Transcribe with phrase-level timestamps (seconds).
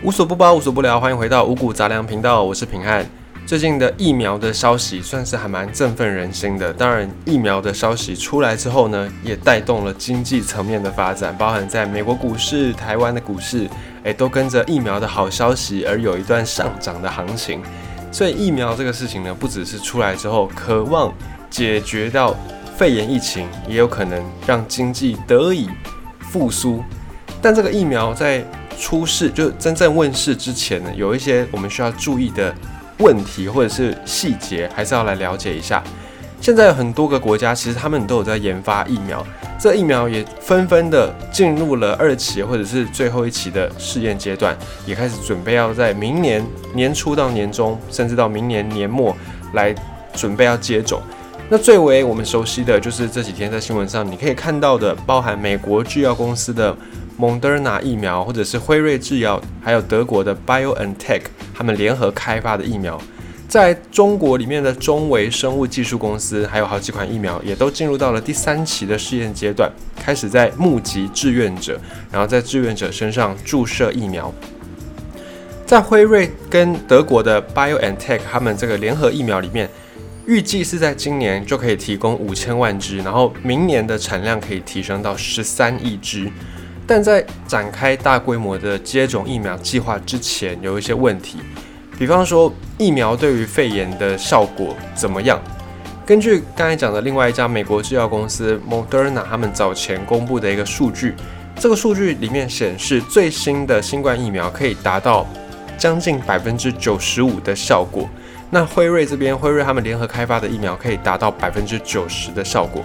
[0.00, 3.04] 无所不包，无所不聊，欢迎回到五谷杂粮频道，我是平汉。
[3.44, 6.72] 最近的疫苗的消息算是还蛮振奋人心的。
[6.72, 13.68] 当然，疫苗的消息出来之后呢，也带动了经济层面的发展，包含在美国股市、台湾的股市，
[14.04, 17.60] 诶，都跟着疫苗的好消息而有一段上涨的行情。
[18.12, 21.12] 所以，疫苗这个事情呢，不只是出来之后渴望
[21.50, 22.36] 解决到
[22.76, 25.68] 肺炎疫情，也有可能让经济得以
[26.20, 26.84] 复苏。
[27.42, 28.44] 但这个疫苗在
[28.78, 32.54] 出世就真正问世之前呢，有一些我们需要注意的
[32.98, 35.82] 问题或者是细节，还是要来了解一下。
[36.40, 39.26] 现在有很多个国家，其实他们都有在研发疫苗，
[39.58, 49.14] 这疫苗也纷纷的进入了二期或者是最后一期的试验阶段，也开始准备要在明年年初到年中，甚至到明年年末
[49.54, 49.74] 来
[50.14, 51.02] 准备要接种。
[51.50, 56.76] 那最为我们熟悉的就是这几天在新闻上你可以看到的，包含美国制药公司的。
[57.20, 61.22] 蒙德纳疫苗，或者是辉瑞制药，还有德国的 BioNTech，
[61.52, 62.96] 他们联合开发的疫苗，
[63.48, 71.76] 在中国里面的中维生物技术公司，还有好几款疫苗，也都进入到了第三期的试验阶段，开始在募集志愿者，
[72.12, 74.32] 然后在志愿者身上注射疫苗。
[75.66, 79.68] 在辉瑞跟德国的 BioNTech 他们这个联合疫苗里面，
[80.24, 86.30] 预计是在今年就可以提供五千万支，然后明年的产量可以提升到十三亿支。
[86.88, 91.36] 但在展开大规模的接种疫苗计划之前，有一些问题，
[91.98, 95.38] 比方说疫苗对于肺炎的效果怎么样？
[96.06, 101.14] 根据刚才讲的另外一家美国制药公司 Moderna 他们早前公布的一个数据，
[101.56, 105.26] 这个数据里面显示，最新的新冠疫苗可以达到
[105.76, 108.08] 将近百分之九十五的效果。
[108.48, 112.82] 那辉瑞这边，辉瑞他们联合开发的疫苗可以达到百分之九十的效果。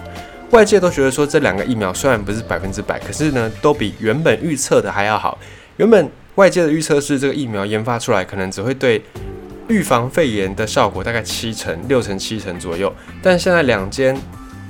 [0.54, 5.36] 外界都觉得说这两个疫苗虽然不是百分之百，可是呢都比原本预测的还要好。
[5.78, 9.02] 原本外界的预测是这个疫苗研发出来可能只会对
[9.66, 14.16] 预防肺炎的效果大概七成、六成、七成左右，但现在两间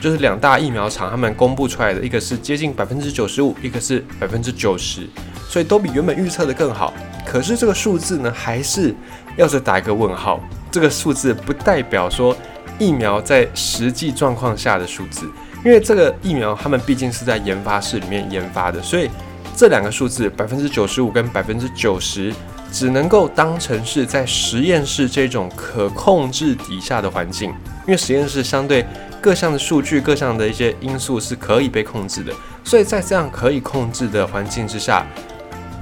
[0.00, 5.06] 就是两大疫苗厂他们公布出来的一个是接近百分之九十五，一个是百分之九十，
[5.50, 6.94] 所以都比原本预测的更好。
[7.26, 8.94] 可是这个数字呢还是
[9.36, 12.34] 要是打一个问号，这个数字不代表说
[12.78, 15.28] 疫苗在实际状况下的数字。
[15.64, 19.08] 因为这个疫苗，他们毕竟是在研发室里面研发的，所以
[19.56, 22.32] 这两个数字百分之九十五跟百分之九十，
[22.70, 27.48] 只能够当成是在实验室这种可控制底下的环境。
[27.86, 28.84] 因为实验室相对
[29.22, 32.30] 各项的数据、各项的一些因素是可以被控制的，
[32.62, 35.06] 所以在这样可以控制的环境之下，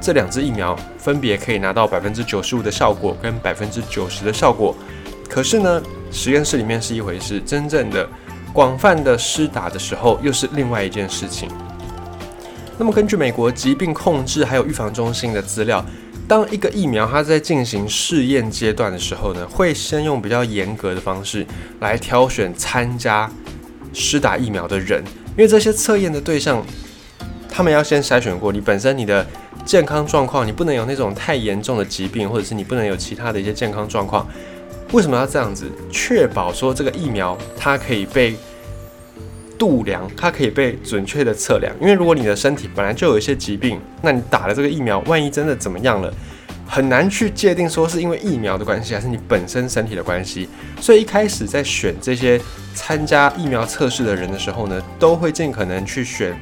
[0.00, 4.76] 这两支疫苗分别可以拿到百分之九十五的效果跟百分之九十的效果。
[5.28, 5.82] 可是呢，
[6.12, 8.08] 实验室里面是一回事，真正的。
[8.52, 11.48] 广泛的施打的时候，又是另外一件事情。
[12.78, 15.84] 那么，根据美国疾病控制还有预防中心的资料，
[16.26, 21.46] 当一个疫苗它在进行试验阶段的时候呢，会先用比较严格的方式
[21.80, 23.30] 来挑选参加
[23.92, 25.02] 施打疫苗的人，
[25.36, 26.64] 因为这些测验的对象，
[27.48, 29.26] 他们要先筛选过你本身你的
[29.64, 34.26] 健康状况，你不能有那种太严重的疾病，或者是你不能有其他的一些健康状况。
[34.92, 35.64] 为什么要这样子？
[35.90, 38.36] 确保说这个疫苗它可以被
[39.58, 41.74] 度量，它可以被准确的测量。
[41.80, 46.12] 因为如果你的身体本来就有一些疾病，那你打了这个疫苗，万一真的怎么样了，
[46.68, 50.46] 很难去界定说是因为疫苗的关系，还是你本身身体的关系。
[50.78, 52.38] 所以一开始在选这些
[52.74, 56.36] 参加疫苗测试的人的时候呢，都会尽可能去选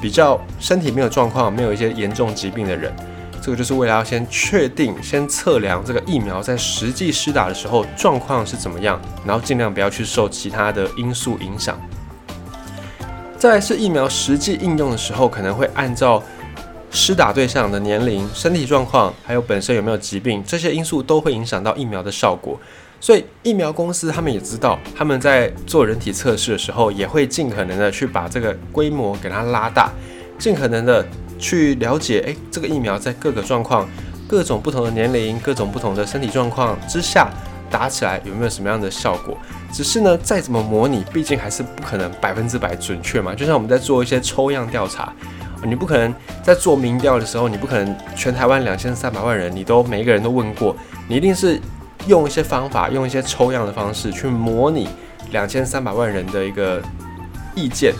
[0.00, 2.92] 比较身体没有状况、没有一些严重疾病的人。
[3.46, 11.80] 这个就是为了要先确定、先测量这个疫苗在实际施打的时候状况是怎么样，然后尽量不要去受其他的因素影响。
[13.38, 16.20] 再是疫苗实际应用的时候，可能会按照
[16.90, 22.58] 施打对象的年龄、身体状况，还有本身有没有疾病，这些因素都会影响到疫苗的效果。
[22.98, 29.92] 所以疫苗公司他们也知道，他们在做人体测试的时候，也会尽可能的去把这个规模给它拉大，
[30.36, 31.06] 尽可能的。
[31.38, 33.88] 去了解，诶，这个疫苗在各个状况、
[34.26, 37.28] 各种不同的年龄、各种不同的身体状况之下
[37.70, 39.36] 打起来有没有什么样的效果？
[39.72, 43.34] 只是呢，再怎么模拟，毕竟还是不可能百分之百准确嘛。
[43.34, 45.12] 就像我们在做一些抽样调查，
[45.64, 50.74] 你不可能在做民调的时候，你不可能全台湾两千三百万人，你都每一个人都问过，
[51.08, 51.60] 你一定是
[52.06, 54.88] 用一些方法，用一些抽样的方式去模拟
[55.32, 56.80] 两千三百万人的一个
[57.54, 57.92] 意见。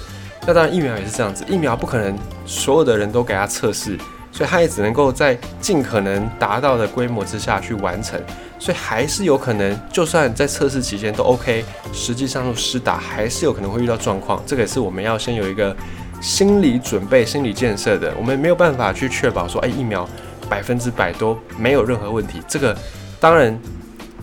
[0.46, 2.16] 那当然，疫苗也是这样子，疫苗不可能
[2.46, 3.98] 所有的人都给他测试，
[4.30, 8.20] 所以它也只能够在尽可能达到的规模之下去完成，
[8.56, 15.76] 所以还是有可能，就算在测试期间都 OK，实际上施打还是有可能会遇到状况，这个也是我们要先有一个
[16.20, 18.14] 心理准备、心理建设的。
[18.16, 20.08] 我们没有办法去确保说，哎，疫苗
[20.48, 22.40] 百分之百都没有任何问题。
[22.46, 22.76] 这个
[23.18, 23.58] 当然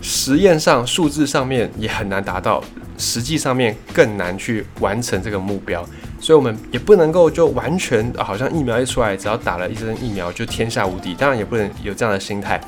[0.01, 2.63] 实验上数字上面也很难达到，
[2.97, 5.85] 实际上面更难去完成这个目标。
[6.23, 11.13] 所以，我们也不能够就完全好像疫苗一出来，只要打了一针疫苗就天下无敌。
[11.13, 12.61] 当然，也不能有这样的心态。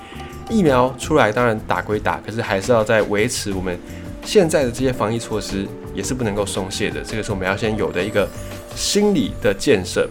[0.49, 3.79] 疫苗出来，当然打归打，可是还是要在维持我们
[4.25, 6.99] 现在的这些防疫措施，也是不能够松懈的。
[7.01, 8.27] 这个是我们要先有的一个
[8.75, 10.05] 心理的建设。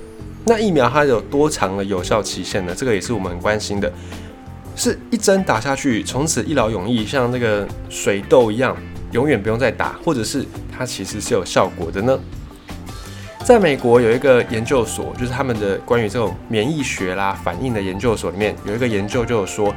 [0.47, 2.75] 那疫苗它有多长的有效期限呢？
[2.75, 3.93] 这个也是我们很关心的。
[4.75, 8.75] 是一针打下去，从此一劳永逸，像那个水痘一样，
[9.13, 10.43] 永远不用再打，或者是
[10.75, 12.19] 它其实是有效果的呢？
[13.45, 19.73] 在美国有一个研究所，就是他们的关于这种免疫学啦反应的研究所里面有一个研究，就有说，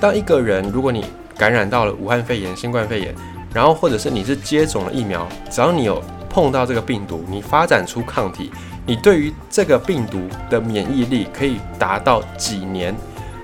[0.00, 1.04] 当一个人如果你
[1.36, 3.14] 感染到了武汉肺炎、新冠肺炎，
[3.52, 8.50] 然后或者是你是接种了疫苗，只要你有碰到这个病毒，你发展出抗体，
[8.86, 10.18] 你对于这个病毒
[10.48, 12.96] 的免疫力可以达到几年。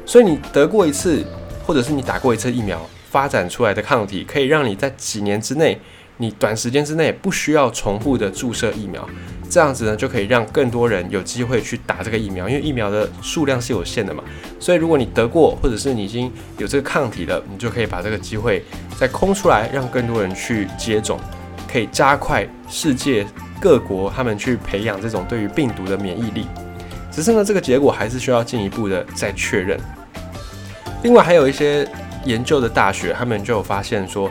[0.06, 1.22] 所以你得过一次，
[1.66, 2.80] 或者是你打过一次疫苗，
[3.10, 5.78] 发展出来的抗体可以让你在几年之内，
[6.16, 9.06] 你短时间之内不需要重复的注射疫苗。
[9.48, 14.22] 这样子呢，就可以让更多人有机会去打这个疫苗，因为疫苗的数量是有限的嘛。
[14.58, 18.64] 所以如果你得过，或者是你已经有这个抗体了，你就可以把这个机会
[18.98, 21.18] 再空出来，让更多人去接种，
[21.70, 23.26] 可以加快世界
[23.60, 26.46] 各国他们去培养这种对于病毒的免疫力。
[27.10, 29.78] 只是呢，这个结果还是需要进一步的再确认。
[31.02, 31.88] 另外，还有一些
[32.24, 34.30] 研究的大学，他们就有发现说，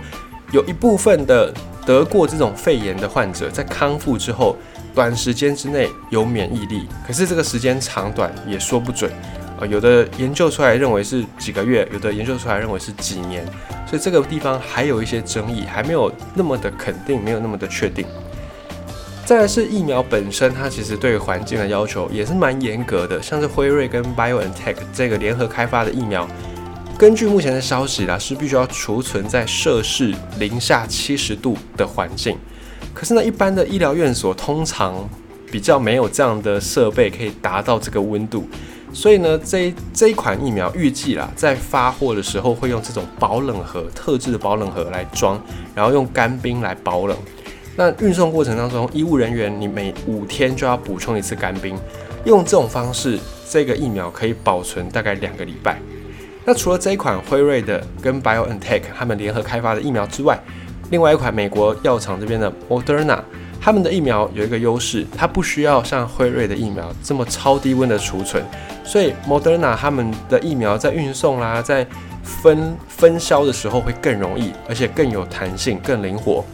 [0.51, 1.51] 有一部分的
[1.85, 4.55] 得过这种肺炎的患者，在康复之后。
[4.95, 9.11] 短时间之内有免疫力，可是这个时间长短也说不准
[9.59, 9.65] 啊。
[9.67, 13.45] 有的研究出来认为是几个月，有的研究出来认为是几年，
[13.85, 18.05] 所以这个地方还有一些争议，还没有那么的肯定，没有那么的确定。
[19.25, 26.25] 再来是疫苗本身，它其实对环境的要求也是蛮严格的，像是辉瑞跟 BioNTech 这个联合开发的疫苗，
[26.97, 32.37] 根据目前的消息啦，是必须要储存在摄氏零下七十度的环境。
[32.95, 35.07] 可是呢，一般的医疗院所通常
[35.51, 38.47] 比较没有这样的设备可以达到这个温度，
[38.93, 45.39] 所以呢，这这一款疫苗预计啦，在发货的时候会用这种保冷盒，特制的保冷盒来装，
[45.75, 47.17] 然后用干冰来保冷。
[47.75, 51.77] 那运送过程当中，医务人员你每五天就要补充一次干冰，
[52.23, 53.19] 用这种方式，
[53.49, 55.77] 这个疫苗可以保存大概两个礼拜。
[56.45, 60.41] 那除了这一款辉瑞的跟 BioNTech 他们联合开发的疫苗之外，
[60.91, 63.19] 另外一款美国药厂这边的 Moderna，
[63.59, 68.43] 他们的疫苗有一个优势，它不需要像辉瑞的疫苗这么超低温的储存，
[68.83, 71.85] 所以 Moderna 他们的疫苗在运送啦，在
[72.23, 76.45] 分分销的时候会更容易，而且更有弹性、更灵活。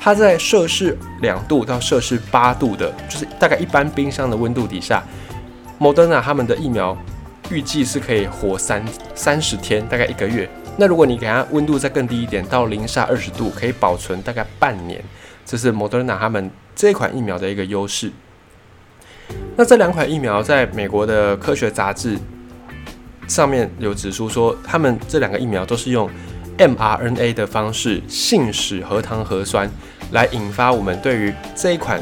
[0.00, 5.02] 它在摄氏两度到摄氏八度的，就是大概一般冰箱的温度底下
[5.80, 6.96] ，Moderna 他们的疫苗
[7.50, 10.48] 预计是可以活三三十天，大概一个月。
[10.80, 15.02] 那如果你给它温度再更低一点，到零下二十度，可以保存大概半年，
[15.44, 18.12] 这是 Moderna 他们这款疫苗的一个优势。
[19.56, 22.16] 那这两款疫苗在美国的科学杂志
[23.26, 26.08] 上面有指出说，他们这两个疫苗都是用
[26.56, 29.68] mRNA 的方式信使核糖核酸
[30.12, 32.00] 来引发我们对于这一款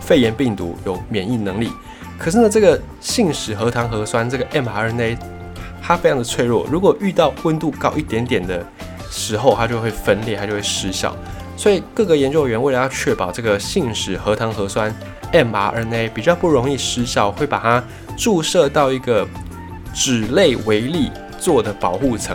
[0.00, 1.68] 肺炎病毒有免疫能力。
[2.16, 5.18] 可是呢，这个信使核糖核酸这个 mRNA。
[5.86, 8.66] 它非常的脆弱，如果遇到温度高一点点的
[9.10, 11.14] 时候，它就会分裂，它就会失效。
[11.58, 14.92] 所以各个研究员为了要确保这个信使核糖核酸
[15.30, 17.84] mRNA 比较不容易失效，会把它
[18.16, 19.28] 注射到一个
[19.92, 22.34] 脂类微粒做的保护层，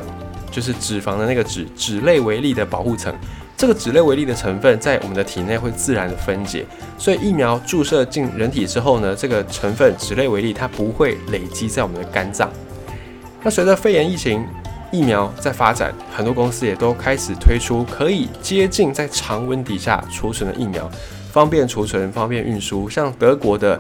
[0.52, 3.12] 就是脂肪的那个脂脂类微粒的保护层。
[3.58, 6.64] 这个脂类微粒的成分在我们的体内会自然的分解，
[7.00, 12.50] 所以疫苗注射进人体之后呢，这个成分脂类微粒它不会累积在我们的肝脏。
[13.42, 14.46] 那随着肺炎疫情
[14.92, 20.90] 疫苗在发展，很多公司也都开始推出可以接近在常温底下储存的疫苗，
[21.32, 22.90] 方便储存、方便运输。
[22.90, 23.80] 像德国的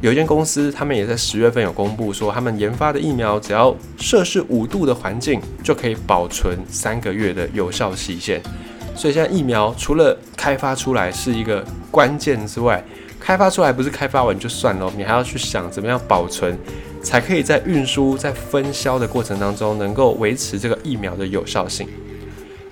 [0.00, 8.40] 有一间公司，他们也在十月份有公布说，他们研发的疫苗只要摄氏五度的环境就可以保存三个月的有效期限。
[8.94, 12.82] 所以现在疫苗除了开发出来是一个关键之外，
[13.20, 16.58] 开发出来不是开发完就算了，你还要去想怎么样保存。
[17.06, 21.86] 才可以在运输、在分销的过程当中，能够维持这个疫苗的有效性。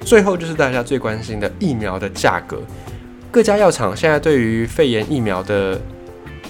[0.00, 2.60] 最后就是大家最关心的疫苗的价格，
[3.30, 5.80] 各家药厂现在对于肺炎疫苗的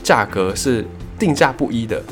[0.03, 0.83] 价格是
[1.19, 2.03] 定价不一的。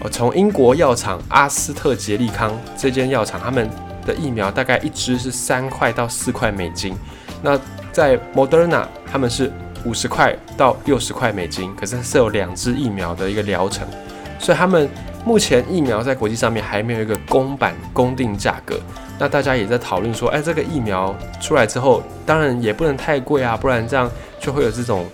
[0.00, 3.68] 哦，从英国药厂阿斯特捷利康这间药厂，他们
[4.06, 6.94] 的疫苗大概一支是三块到四块美金。
[7.42, 7.58] 那
[7.90, 9.50] 在 Moderna，他们是
[9.84, 13.84] 五十块到六十块美金，可是是有两支疫苗的一个疗程。
[14.38, 14.88] 所以他们
[15.24, 18.78] 目前疫苗在国际上面还没有一个公版公定价格。
[19.18, 25.06] 那大家也在讨论说，哎，这个疫苗出来之后，当然也不能太贵啊，不然这样就会有这种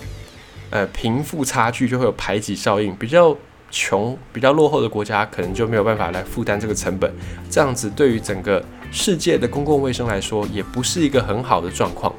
[0.70, 2.94] 呃贫富差距，就会有排挤效应。
[2.96, 3.34] 比较
[3.70, 7.10] 穷、比较落后的国家，可能就没有办法来负担这个成本。
[7.48, 8.62] 这样子对于整个
[8.92, 12.12] 世界的公共卫生来说，也不是一个很好的状况。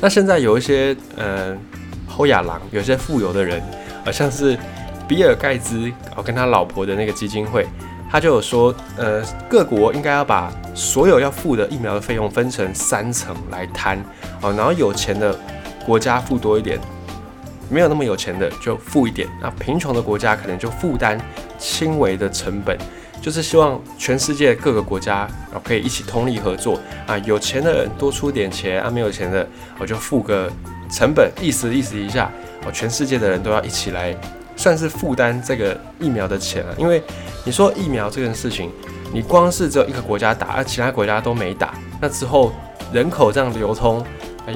[0.00, 1.54] 那现在有一些呃
[2.06, 3.60] 后亚郎，有些富有的人，
[4.04, 4.56] 好像是
[5.10, 7.66] 比尔盖茨哦跟他老婆的那个基金会。
[8.08, 13.98] 他就有说，呃，各国应该要把所有要付的疫苗的费用分成三层来摊，
[14.40, 15.36] 哦，然后有钱的
[15.84, 16.78] 国家付多一点，
[17.68, 21.20] 没有那么有钱的就付一点，那贫穷的国家可能就负担
[21.56, 22.76] 轻微的成本，
[23.22, 25.18] 就是希望全世界各个国家
[25.52, 29.46] 啊可以一起通力合作啊，有钱的人多出点钱啊，没有钱的
[29.78, 30.50] 我就付个
[30.90, 32.28] 成本，意思意思一下，
[32.66, 34.16] 哦，全世界的人都要一起来。
[34.60, 37.02] 算是负担这个疫苗的钱了，因为
[37.46, 38.70] 你说疫苗这件事情，
[39.10, 42.52] 你光是只有一个国家打，而其他国家都没打，那之后
[42.92, 44.04] 人口这样流通，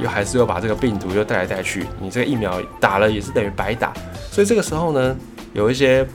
[0.02, 3.94] 又还是又把这个病毒又带来带去，你这个疫苗打了也是等于白打。
[4.30, 5.16] 所以这个时候呢，
[5.54, 6.06] 有一些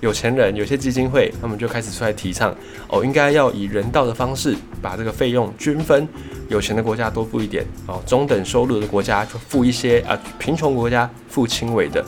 [0.00, 2.54] 有钱人、有些基金会，他们就开始出来提倡，
[2.88, 6.06] 哦，应该要以人道的方式把这个费用均分，
[6.48, 12.04] 有钱的国家多付一点，哦，中等收入的国家就付一些，啊，贫穷国家付轻微的。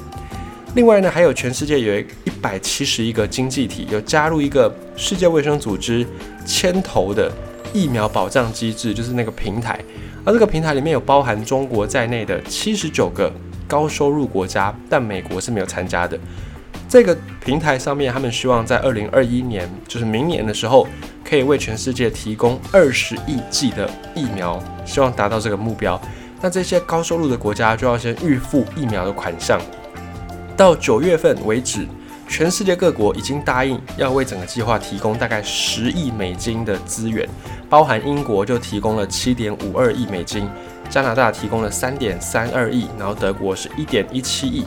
[0.74, 6.06] 另外呢，还有全世界有一百七十一个经济体有加入一个世界卫生组织
[6.46, 7.30] 牵头的
[7.72, 9.78] 疫苗保障机制，就是那个平台。
[10.24, 13.32] 而这个平台里面有包含中国在内的七十九个
[13.66, 16.18] 高收入国家，但美国是没有参加的。
[16.88, 20.86] 这个平台上面，他们希望在二零二一年，就是明年的时候，
[21.24, 26.00] 可以为全世界提供二十亿剂的疫苗，希望达到这个目标。
[26.40, 29.60] 那这些高收入的国家就要先预付疫苗的款项。
[30.60, 31.88] 到九月份为止，
[32.28, 37.26] 全世界各国已经答应要为整个计划提供大概十亿美金的资源，
[37.70, 40.46] 包含英国就提供了七点五二亿美金，
[40.90, 44.66] 加拿大提供了三点三二亿，然后德国是一点一七亿。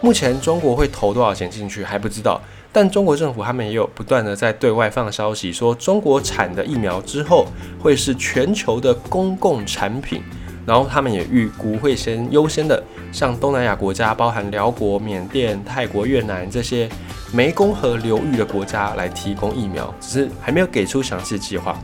[0.00, 7.48] 目前中国会投多少钱进去还不知道，但中国政府他们也有不断的在对外放消息，说中国产的疫苗之后
[7.80, 10.22] 会是全球的公共产品。
[10.66, 16.88] 然后他们也预估会先优先的向东南亚国家，包含辽国、缅甸、泰国、越南这些
[17.34, 21.78] 湄公河流域的国家来提供疫苗，只是还没有给出详细计划。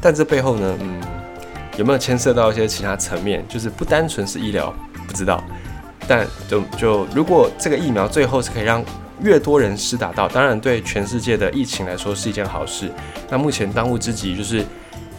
[0.00, 1.00] 但这背后呢，嗯，
[1.76, 3.44] 有没有牵涉到一些其他层面？
[3.48, 4.72] 就是不单纯是医疗，
[5.06, 5.42] 不知道。
[6.08, 8.82] 但就就如果这个疫苗最后是可以让
[9.22, 12.90] 越多人施打到，当然对全世界的疫情来说是一件好事。
[13.28, 14.64] 那目前当务之急就是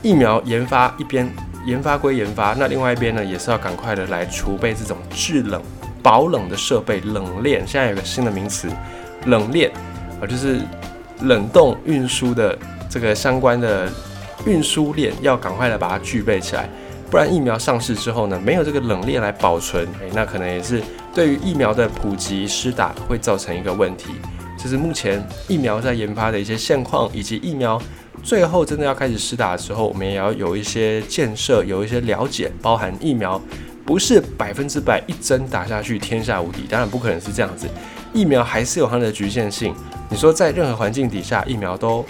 [0.01, 1.32] 疫苗研发一边。
[1.65, 5.62] 研发归研发，那另外一边呢，也是要赶快的来储备这种制冷、
[6.01, 7.65] 保冷的设备，冷链。
[7.65, 8.67] 现在有个新的名词，
[9.25, 9.72] 冷链
[10.22, 10.60] 啊，就是
[11.22, 12.58] 冷冻运输的
[12.89, 13.88] 这个相关的
[14.46, 16.67] 运输链，要赶快的把它具备起来，
[17.10, 24.10] 不然疫苗上市之后呢，没有这个冷链来保存，诶，那可能也是对于疫苗的普及施打会造成一个问题。
[24.63, 27.82] 就是目前疫苗在研发的一些现况，以及疫苗。
[28.24, 33.41] 最后真的要开始施打的时候，我们也要有一些建设，有一些了解，包含疫苗
[33.86, 37.67] 不是百分之百一针打下去天下无敌，当然不可能是这样子，
[38.13, 39.75] 疫苗还是有它的局限性。
[40.10, 42.05] 你说在任何环境底下，疫苗都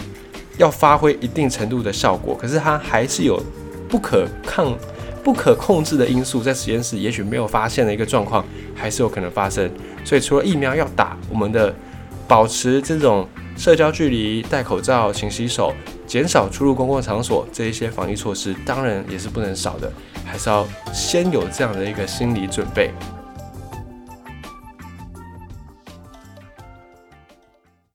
[0.59, 3.41] 要发挥一定程度的效果，可是它还是有
[3.89, 4.77] 不可抗、
[5.23, 8.45] 不可控制的因素，在实验室也许没有发现的一个状况，
[8.75, 9.67] 还是有可能发生。
[10.05, 11.73] 所以除了疫苗要打，我们的
[12.33, 15.71] 保持这种社交距离、戴口罩、勤洗手。
[16.07, 19.91] 减少出入公共场所这一些防疫措施，当然也是不能少的，
[20.25, 22.91] 还是要先有这样的一个心理准备。